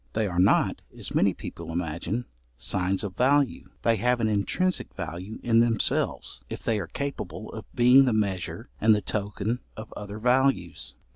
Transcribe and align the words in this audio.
They 0.13 0.25
are 0.27 0.39
not, 0.39 0.81
as 0.97 1.13
many 1.13 1.31
people 1.35 1.71
imagine, 1.71 2.25
signs 2.57 3.03
of 3.03 3.15
value; 3.15 3.69
they 3.83 3.97
have 3.97 4.19
an 4.19 4.27
intrinsic 4.29 4.95
value 4.95 5.39
in 5.43 5.59
themselves, 5.59 6.41
if 6.49 6.63
they 6.63 6.79
are 6.79 6.87
capable 6.87 7.51
of 7.51 7.65
being 7.75 8.05
the 8.05 8.11
measure 8.13 8.65
and 8.81 8.95
the 8.95 9.01
token 9.03 9.59
of 9.77 9.93
other 9.95 10.17
values. 10.17 10.95